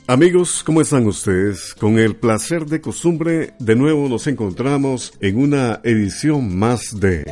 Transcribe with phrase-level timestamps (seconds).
[0.08, 1.74] Amigos, ¿cómo están ustedes?
[1.74, 7.24] Con el placer de costumbre, de nuevo nos encontramos en una edición más de...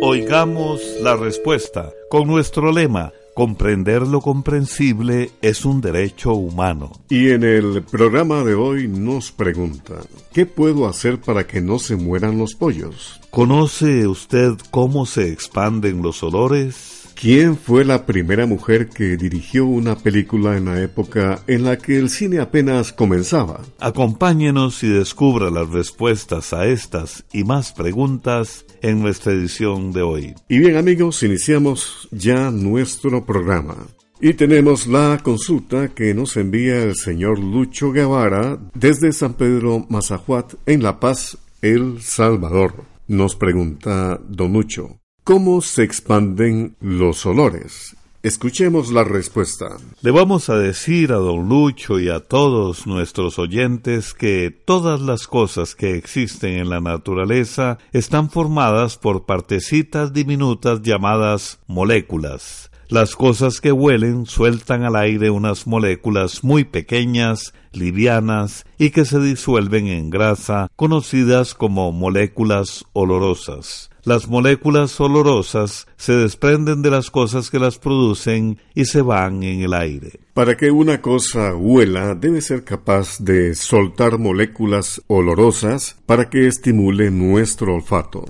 [0.00, 6.90] Oigamos la respuesta con nuestro lema, comprender lo comprensible es un derecho humano.
[7.08, 9.94] Y en el programa de hoy nos pregunta,
[10.32, 13.20] ¿qué puedo hacer para que no se mueran los pollos?
[13.30, 16.97] ¿Conoce usted cómo se expanden los olores?
[17.20, 21.98] ¿Quién fue la primera mujer que dirigió una película en la época en la que
[21.98, 23.60] el cine apenas comenzaba?
[23.80, 30.34] Acompáñenos y descubra las respuestas a estas y más preguntas en nuestra edición de hoy.
[30.48, 33.88] Y bien amigos, iniciamos ya nuestro programa.
[34.20, 40.54] Y tenemos la consulta que nos envía el señor Lucho Guevara desde San Pedro Mazahuat
[40.66, 42.84] en La Paz, El Salvador.
[43.08, 45.00] Nos pregunta Don Lucho.
[45.28, 47.94] ¿Cómo se expanden los olores?
[48.22, 49.76] Escuchemos la respuesta.
[50.00, 55.26] Le vamos a decir a don Lucho y a todos nuestros oyentes que todas las
[55.26, 62.70] cosas que existen en la naturaleza están formadas por partecitas diminutas llamadas moléculas.
[62.88, 69.20] Las cosas que huelen sueltan al aire unas moléculas muy pequeñas, livianas y que se
[69.20, 73.90] disuelven en grasa, conocidas como moléculas olorosas.
[74.08, 79.60] Las moléculas olorosas se desprenden de las cosas que las producen y se van en
[79.60, 80.20] el aire.
[80.32, 87.10] Para que una cosa huela, debe ser capaz de soltar moléculas olorosas para que estimule
[87.10, 88.24] nuestro olfato.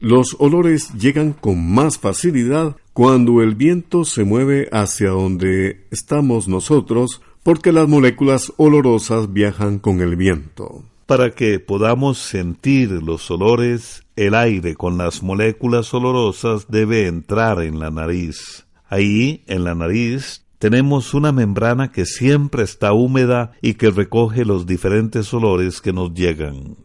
[0.00, 7.22] Los olores llegan con más facilidad cuando el viento se mueve hacia donde estamos nosotros
[7.42, 10.84] porque las moléculas olorosas viajan con el viento.
[11.06, 17.78] Para que podamos sentir los olores, el aire con las moléculas olorosas debe entrar en
[17.80, 18.66] la nariz.
[18.88, 24.66] Ahí, en la nariz, tenemos una membrana que siempre está húmeda y que recoge los
[24.66, 26.76] diferentes olores que nos llegan.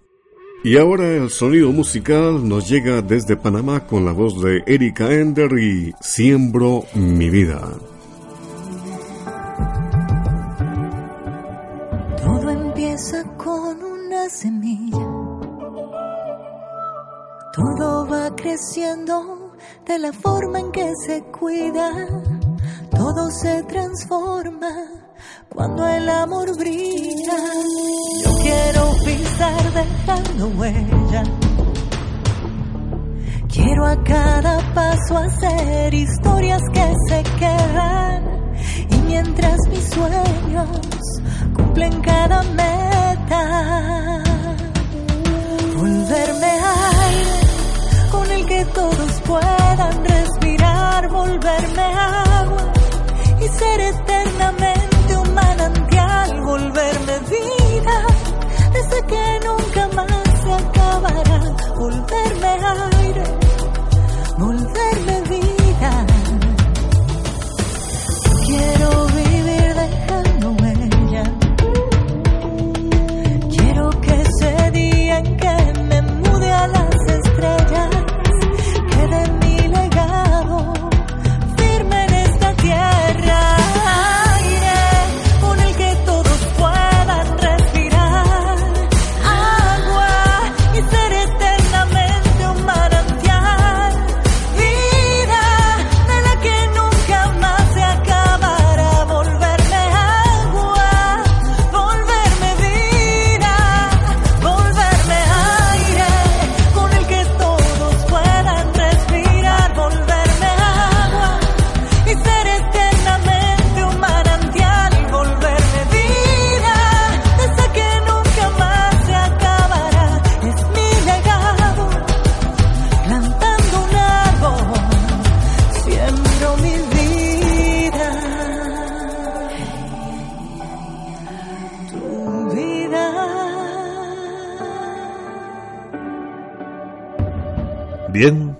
[0.64, 5.52] Y ahora el sonido musical nos llega desde Panamá con la voz de Erika Ender
[5.60, 7.62] y Siembro mi vida.
[14.42, 15.08] Semilla.
[17.54, 19.52] Todo va creciendo
[19.86, 21.90] de la forma en que se cuida.
[22.92, 24.74] Todo se transforma
[25.50, 27.38] cuando el amor brilla.
[28.24, 31.24] Yo quiero pisar dejando huella.
[33.52, 38.54] Quiero a cada paso hacer historias que se quedan.
[38.92, 40.80] Y mientras mis sueños
[41.56, 44.27] cumplen cada meta,
[46.08, 47.40] volverme aire
[48.12, 52.72] con el que todos puedan respirar, volverme agua
[53.42, 58.06] y ser eternamente un manantial, volverme vida
[58.72, 61.40] desde que nunca más se acabará,
[61.76, 62.52] volverme
[63.04, 63.24] aire,
[64.38, 66.06] volverme vida.
[68.46, 68.97] Quiero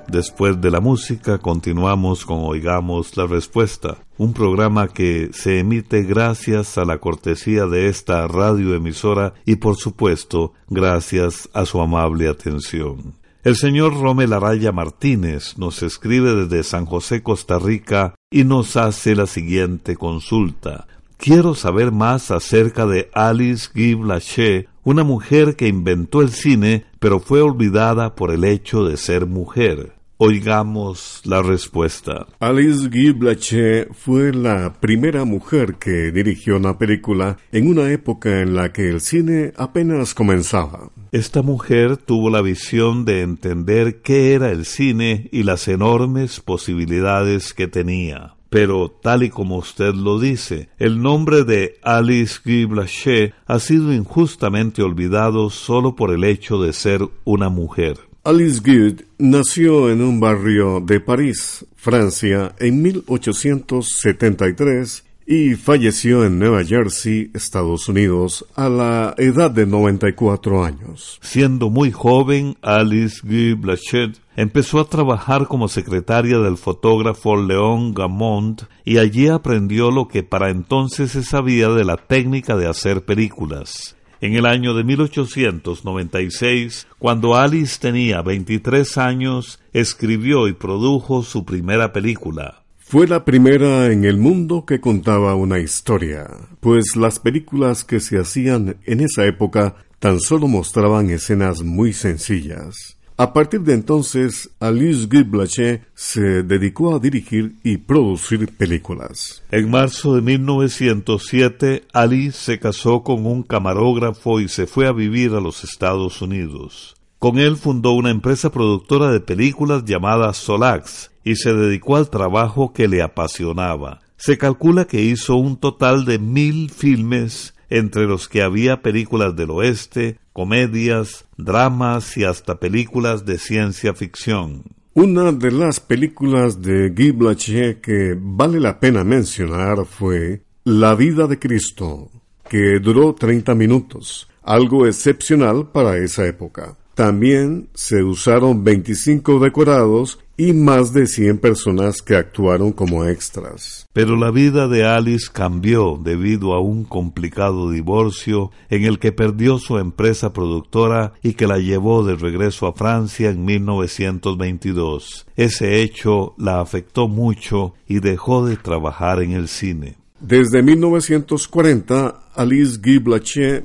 [0.08, 6.78] después de la música continuamos con Oigamos la Respuesta, un programa que se emite gracias
[6.78, 13.16] a la cortesía de esta radioemisora y por supuesto gracias a su amable atención.
[13.44, 19.16] El señor Romel Araya Martínez nos escribe desde San José, Costa Rica, y nos hace
[19.16, 20.86] la siguiente consulta.
[21.18, 27.20] Quiero saber más acerca de Alice Guy Blaché, una mujer que inventó el cine, pero
[27.20, 29.97] fue olvidada por el hecho de ser mujer.
[30.20, 32.26] Oigamos la respuesta.
[32.40, 38.56] Alice Guy Blaché fue la primera mujer que dirigió una película en una época en
[38.56, 40.90] la que el cine apenas comenzaba.
[41.12, 47.54] Esta mujer tuvo la visión de entender qué era el cine y las enormes posibilidades
[47.54, 48.34] que tenía.
[48.50, 53.94] Pero, tal y como usted lo dice, el nombre de Alice Guy Blaché ha sido
[53.94, 58.00] injustamente olvidado solo por el hecho de ser una mujer.
[58.28, 66.66] Alice Guy nació en un barrio de París, Francia, en 1873 y falleció en Nueva
[66.66, 71.20] Jersey, Estados Unidos, a la edad de 94 años.
[71.22, 78.64] Siendo muy joven, Alice Guy Blachet empezó a trabajar como secretaria del fotógrafo León Gamont
[78.84, 83.96] y allí aprendió lo que para entonces se sabía de la técnica de hacer películas.
[84.20, 91.94] En el año de 1896, cuando Alice tenía 23 años, escribió y produjo su primera
[91.94, 96.26] película, fue la primera en el mundo que contaba una historia,
[96.62, 102.97] pues las películas que se hacían en esa época tan solo mostraban escenas muy sencillas.
[103.20, 109.42] A partir de entonces, Alice Guy Blaché se dedicó a dirigir y producir películas.
[109.50, 115.34] En marzo de 1907, Alice se casó con un camarógrafo y se fue a vivir
[115.34, 116.96] a los Estados Unidos.
[117.18, 122.72] Con él fundó una empresa productora de películas llamada Solax y se dedicó al trabajo
[122.72, 124.02] que le apasionaba.
[124.18, 129.50] Se calcula que hizo un total de mil filmes entre los que había películas del
[129.52, 134.62] oeste, comedias, dramas y hasta películas de ciencia ficción.
[134.94, 141.40] Una de las películas de Guy que vale la pena mencionar fue La vida de
[141.40, 142.12] Cristo,
[142.48, 146.78] que duró 30 minutos, algo excepcional para esa época.
[146.98, 153.88] También se usaron 25 decorados y más de 100 personas que actuaron como extras.
[153.94, 159.60] Pero la vida de Alice cambió debido a un complicado divorcio en el que perdió
[159.60, 165.28] su empresa productora y que la llevó de regreso a Francia en 1922.
[165.36, 169.98] Ese hecho la afectó mucho y dejó de trabajar en el cine.
[170.20, 173.04] Desde 1940, Alice Guy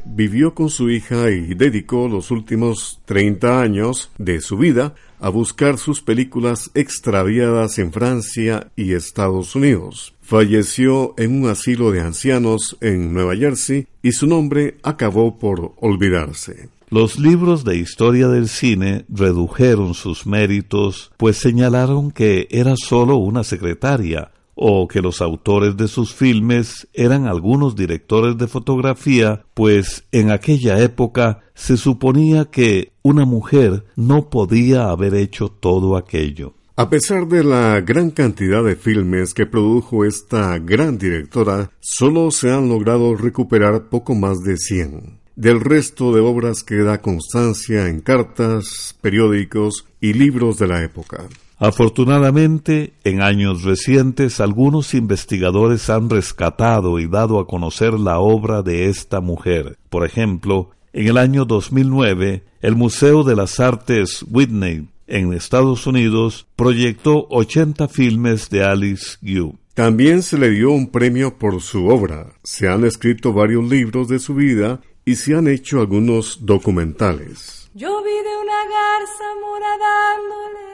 [0.05, 5.79] vivió con su hija y dedicó los últimos 30 años de su vida a buscar
[5.79, 10.15] sus películas extraviadas en Francia y Estados Unidos.
[10.21, 16.69] Falleció en un asilo de ancianos en Nueva Jersey y su nombre acabó por olvidarse.
[16.91, 23.45] Los libros de historia del cine redujeron sus méritos, pues señalaron que era solo una
[23.45, 24.31] secretaria,
[24.65, 30.81] o que los autores de sus filmes eran algunos directores de fotografía, pues en aquella
[30.81, 36.55] época se suponía que una mujer no podía haber hecho todo aquello.
[36.77, 42.53] A pesar de la gran cantidad de filmes que produjo esta gran directora, solo se
[42.53, 45.19] han logrado recuperar poco más de 100.
[45.35, 51.25] Del resto de obras queda constancia en cartas, periódicos y libros de la época.
[51.63, 58.89] Afortunadamente, en años recientes algunos investigadores han rescatado y dado a conocer la obra de
[58.89, 59.79] esta mujer.
[59.89, 66.49] Por ejemplo, en el año 2009, el Museo de las Artes Whitney en Estados Unidos
[66.57, 69.53] proyectó 80 filmes de Alice Guy.
[69.75, 72.33] También se le dio un premio por su obra.
[72.43, 77.71] Se han escrito varios libros de su vida y se han hecho algunos documentales.
[77.73, 80.72] Yo vi de una garza mora dándole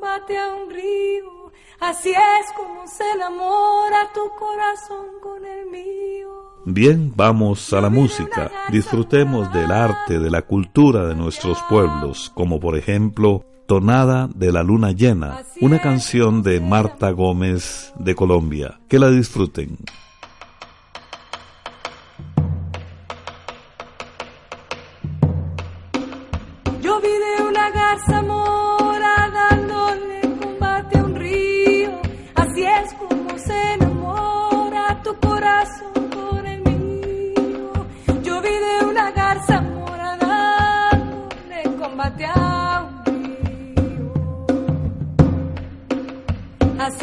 [0.00, 1.52] combate a un río.
[1.78, 6.28] Así es como se enamora tu corazón con el mío.
[6.64, 8.50] Bien, vamos a la música.
[8.70, 14.62] Disfrutemos del arte, de la cultura de nuestros pueblos, como por ejemplo Tonada de la
[14.62, 18.80] Luna Llena, una canción de Marta Gómez de Colombia.
[18.88, 19.78] Que la disfruten.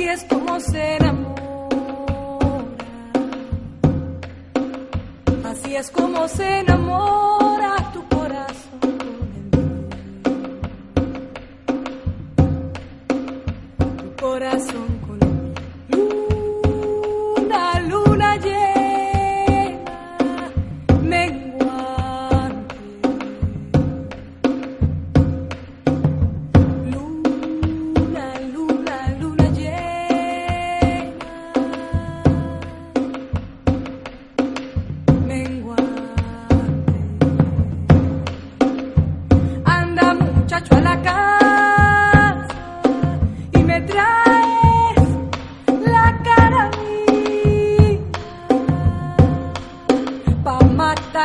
[0.06, 1.36] Es como se enamora.
[5.46, 7.27] Así es como se enamora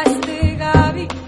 [0.00, 1.21] este gavina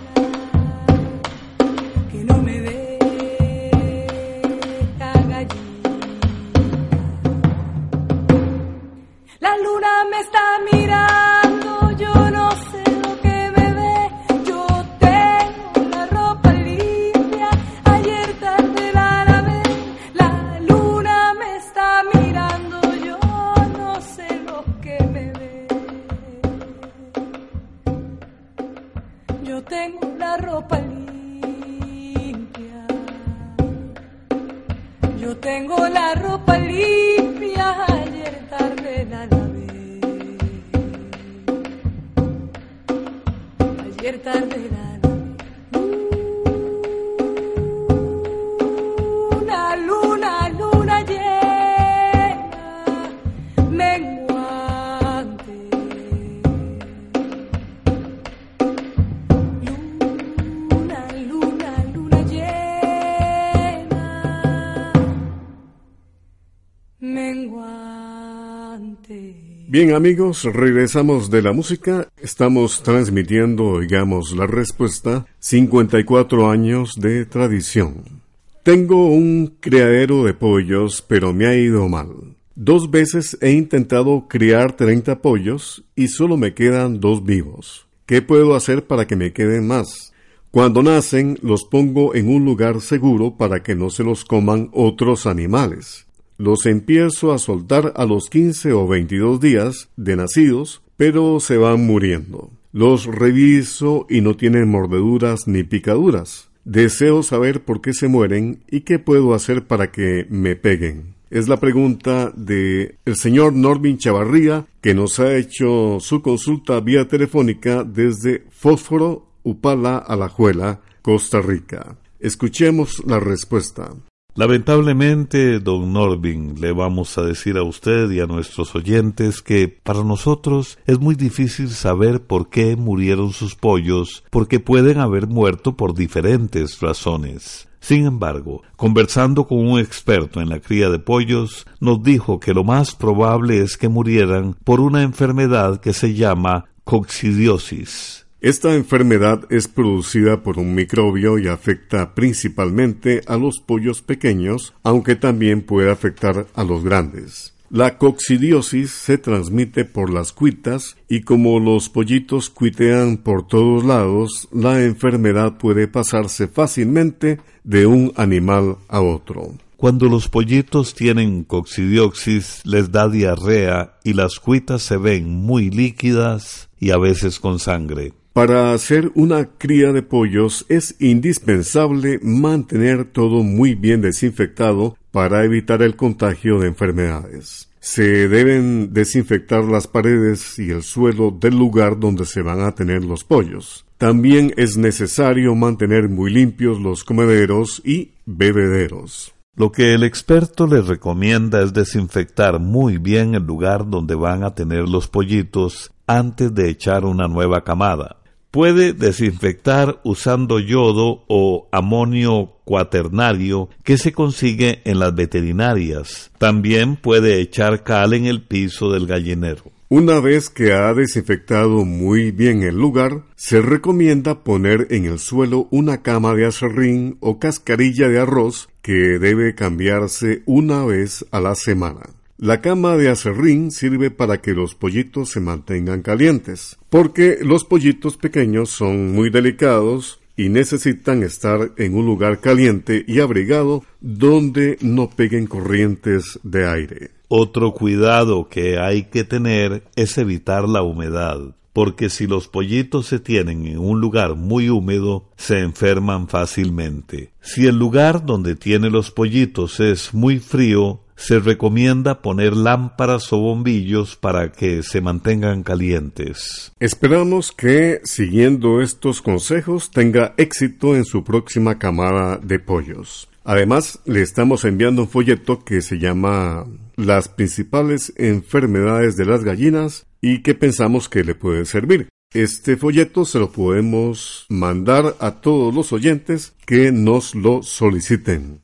[69.74, 72.06] Bien amigos, regresamos de la música.
[72.22, 78.22] Estamos transmitiendo, oigamos la respuesta, 54 años de tradición.
[78.62, 82.36] Tengo un criadero de pollos, pero me ha ido mal.
[82.54, 87.88] Dos veces he intentado criar 30 pollos y solo me quedan dos vivos.
[88.06, 90.12] ¿Qué puedo hacer para que me queden más?
[90.52, 95.26] Cuando nacen los pongo en un lugar seguro para que no se los coman otros
[95.26, 96.06] animales.
[96.36, 101.86] Los empiezo a soltar a los 15 o 22 días de nacidos, pero se van
[101.86, 102.50] muriendo.
[102.72, 106.48] Los reviso y no tienen mordeduras ni picaduras.
[106.64, 111.14] Deseo saber por qué se mueren y qué puedo hacer para que me peguen.
[111.30, 117.06] Es la pregunta de el señor Norvin Chavarría que nos ha hecho su consulta vía
[117.06, 121.96] telefónica desde Fósforo, Upala, Alajuela, Costa Rica.
[122.18, 123.92] Escuchemos la respuesta.
[124.36, 130.02] Lamentablemente, don Norvin, le vamos a decir a usted y a nuestros oyentes que para
[130.02, 135.94] nosotros es muy difícil saber por qué murieron sus pollos, porque pueden haber muerto por
[135.94, 137.68] diferentes razones.
[137.78, 142.64] Sin embargo, conversando con un experto en la cría de pollos, nos dijo que lo
[142.64, 148.23] más probable es que murieran por una enfermedad que se llama coccidiosis.
[148.44, 155.16] Esta enfermedad es producida por un microbio y afecta principalmente a los pollos pequeños, aunque
[155.16, 157.54] también puede afectar a los grandes.
[157.70, 164.46] La coccidiosis se transmite por las cuitas y como los pollitos cuitean por todos lados,
[164.52, 169.54] la enfermedad puede pasarse fácilmente de un animal a otro.
[169.78, 176.68] Cuando los pollitos tienen coccidiosis, les da diarrea y las cuitas se ven muy líquidas
[176.78, 178.12] y a veces con sangre.
[178.34, 185.82] Para hacer una cría de pollos es indispensable mantener todo muy bien desinfectado para evitar
[185.82, 187.70] el contagio de enfermedades.
[187.78, 193.04] Se deben desinfectar las paredes y el suelo del lugar donde se van a tener
[193.04, 193.86] los pollos.
[193.98, 199.32] También es necesario mantener muy limpios los comederos y bebederos.
[199.54, 204.56] Lo que el experto les recomienda es desinfectar muy bien el lugar donde van a
[204.56, 208.16] tener los pollitos antes de echar una nueva camada.
[208.54, 216.30] Puede desinfectar usando yodo o amonio cuaternario que se consigue en las veterinarias.
[216.38, 219.72] También puede echar cal en el piso del gallinero.
[219.88, 225.66] Una vez que ha desinfectado muy bien el lugar, se recomienda poner en el suelo
[225.72, 231.56] una cama de acerrín o cascarilla de arroz que debe cambiarse una vez a la
[231.56, 232.02] semana.
[232.44, 238.18] La cama de acerrín sirve para que los pollitos se mantengan calientes, porque los pollitos
[238.18, 245.08] pequeños son muy delicados y necesitan estar en un lugar caliente y abrigado donde no
[245.08, 247.12] peguen corrientes de aire.
[247.28, 253.20] Otro cuidado que hay que tener es evitar la humedad, porque si los pollitos se
[253.20, 257.30] tienen en un lugar muy húmedo, se enferman fácilmente.
[257.40, 263.38] Si el lugar donde tiene los pollitos es muy frío, se recomienda poner lámparas o
[263.38, 266.72] bombillos para que se mantengan calientes.
[266.80, 273.28] Esperamos que, siguiendo estos consejos, tenga éxito en su próxima camada de pollos.
[273.44, 276.66] Además, le estamos enviando un folleto que se llama
[276.96, 282.08] Las principales enfermedades de las gallinas y que pensamos que le puede servir.
[282.32, 288.60] Este folleto se lo podemos mandar a todos los oyentes que nos lo soliciten.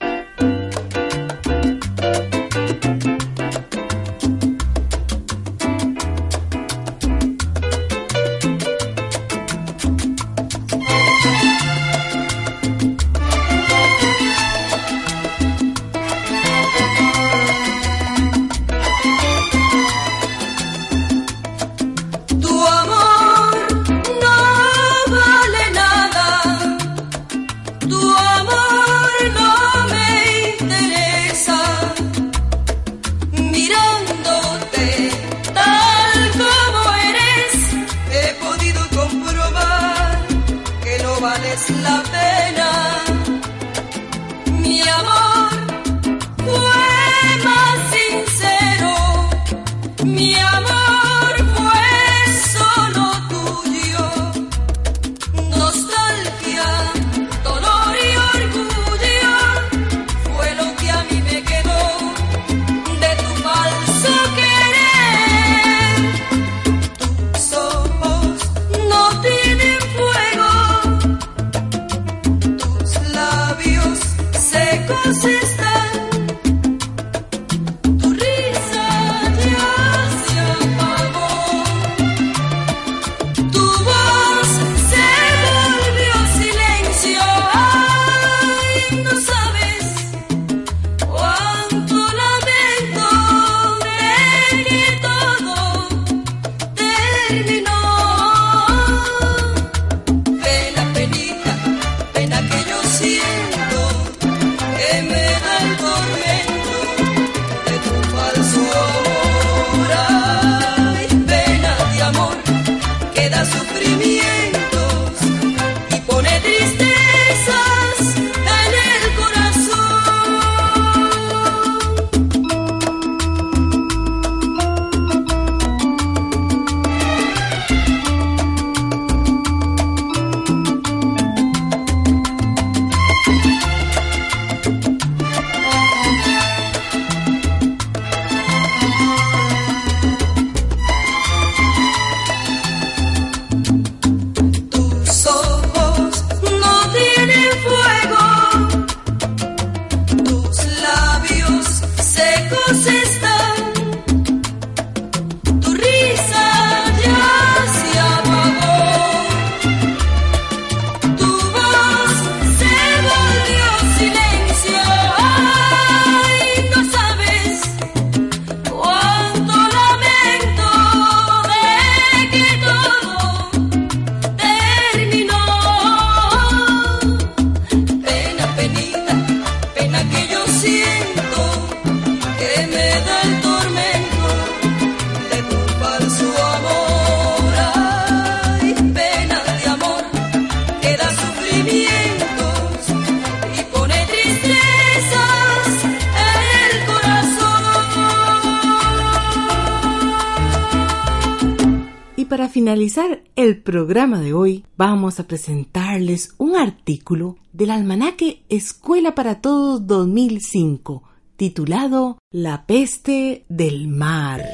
[202.48, 209.86] Finalizar el programa de hoy, vamos a presentarles un artículo del almanaque Escuela para Todos
[209.86, 211.02] 2005,
[211.36, 214.44] titulado La peste del mar.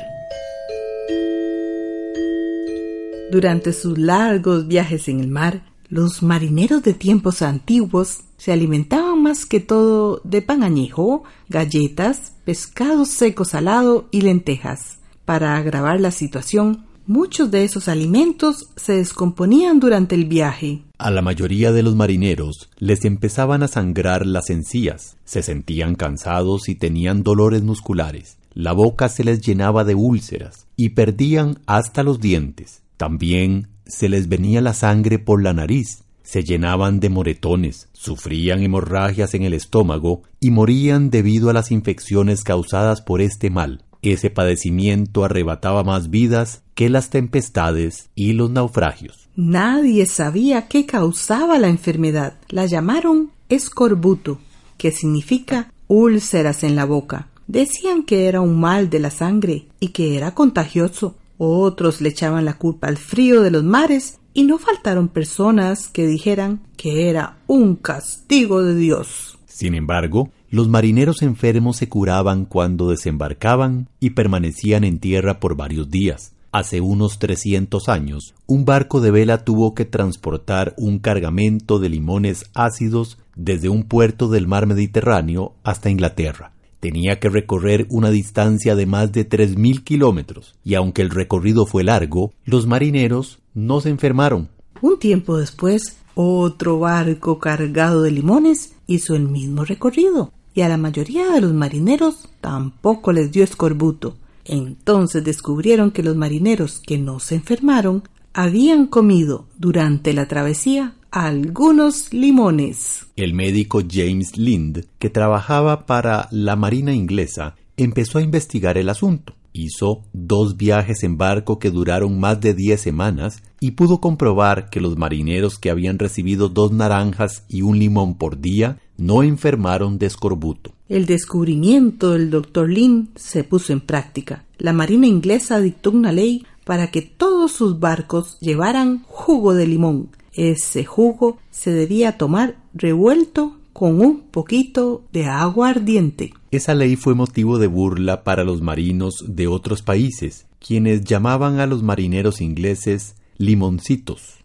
[3.30, 9.44] Durante sus largos viajes en el mar, los marineros de tiempos antiguos se alimentaban más
[9.44, 14.98] que todo de pan añejo, galletas, pescado seco salado y lentejas.
[15.26, 20.82] Para agravar la situación, Muchos de esos alimentos se descomponían durante el viaje.
[20.98, 26.68] A la mayoría de los marineros les empezaban a sangrar las encías, se sentían cansados
[26.68, 32.18] y tenían dolores musculares, la boca se les llenaba de úlceras y perdían hasta los
[32.18, 32.82] dientes.
[32.96, 39.34] También se les venía la sangre por la nariz, se llenaban de moretones, sufrían hemorragias
[39.34, 43.84] en el estómago y morían debido a las infecciones causadas por este mal.
[44.02, 49.28] Ese padecimiento arrebataba más vidas que las tempestades y los naufragios.
[49.36, 52.38] Nadie sabía qué causaba la enfermedad.
[52.48, 54.38] La llamaron escorbuto,
[54.78, 57.28] que significa úlceras en la boca.
[57.46, 61.16] Decían que era un mal de la sangre y que era contagioso.
[61.38, 66.06] Otros le echaban la culpa al frío de los mares y no faltaron personas que
[66.06, 69.38] dijeran que era un castigo de Dios.
[69.46, 75.90] Sin embargo, los marineros enfermos se curaban cuando desembarcaban y permanecían en tierra por varios
[75.90, 76.32] días.
[76.52, 82.46] Hace unos 300 años, un barco de vela tuvo que transportar un cargamento de limones
[82.54, 86.52] ácidos desde un puerto del mar Mediterráneo hasta Inglaterra.
[86.80, 91.84] Tenía que recorrer una distancia de más de 3.000 kilómetros, y aunque el recorrido fue
[91.84, 94.48] largo, los marineros no se enfermaron.
[94.80, 100.78] Un tiempo después, otro barco cargado de limones hizo el mismo recorrido, y a la
[100.78, 104.16] mayoría de los marineros tampoco les dio escorbuto.
[104.46, 112.10] Entonces descubrieron que los marineros que no se enfermaron habían comido durante la travesía algunos
[112.14, 113.06] limones.
[113.16, 119.34] El médico James Lind, que trabajaba para la Marina inglesa, empezó a investigar el asunto.
[119.52, 124.80] Hizo dos viajes en barco que duraron más de diez semanas y pudo comprobar que
[124.80, 130.06] los marineros que habían recibido dos naranjas y un limón por día no enfermaron de
[130.06, 130.72] escorbuto.
[130.88, 134.44] El descubrimiento del doctor Lind se puso en práctica.
[134.58, 140.08] La Marina inglesa dictó una ley para que todos sus barcos llevaran jugo de limón
[140.36, 146.34] ese jugo se debía tomar revuelto con un poquito de agua ardiente.
[146.50, 151.66] Esa ley fue motivo de burla para los marinos de otros países, quienes llamaban a
[151.66, 154.35] los marineros ingleses limoncitos.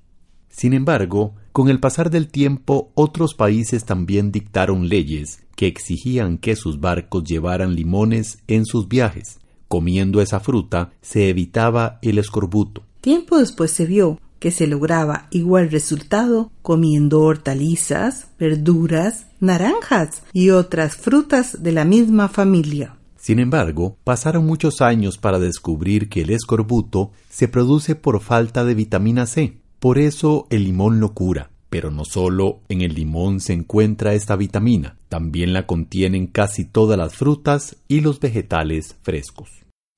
[0.52, 6.56] Sin embargo, con el pasar del tiempo otros países también dictaron leyes que exigían que
[6.56, 9.40] sus barcos llevaran limones en sus viajes.
[9.68, 12.84] Comiendo esa fruta se evitaba el escorbuto.
[13.02, 20.96] Tiempo después se vio que se lograba igual resultado comiendo hortalizas, verduras, naranjas y otras
[20.96, 22.98] frutas de la misma familia.
[23.18, 28.74] Sin embargo, pasaron muchos años para descubrir que el escorbuto se produce por falta de
[28.74, 29.61] vitamina C.
[29.82, 31.50] Por eso el limón lo cura.
[31.72, 37.00] Pero no solo en el limón se encuentra esta vitamina, también la contienen casi todas
[37.00, 39.50] las frutas y los vegetales frescos.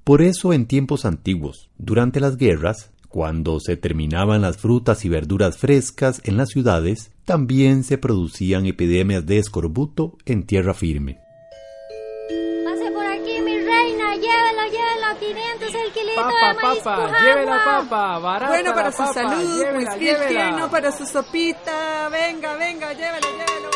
[0.06, 5.58] Por eso en tiempos antiguos, durante las guerras, cuando se terminaban las frutas y verduras
[5.58, 11.20] frescas en las ciudades, también se producían epidemias de escorbuto en tierra firme.
[12.64, 15.83] Pase por aquí, mi reina, llévelo, llévelo, 500
[16.16, 20.70] papa, Papa, llévela, papa, barata Bueno para la su papa, salud, llévela, whisky llévela.
[20.70, 22.10] para su sopita.
[22.10, 23.70] Venga, venga, llévelo, llévelo.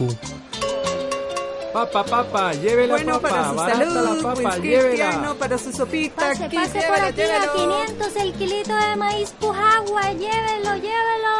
[1.72, 5.34] Papa, papa, llévela, Bueno, papa, para su salud, la papa, whisky llévela.
[5.38, 6.14] para su sopita.
[6.28, 7.84] Pase, aquí, pase por llévelo, aquí a llévelo.
[7.86, 11.39] 500 el kilito de maíz pujagua, llévelo, llévelo.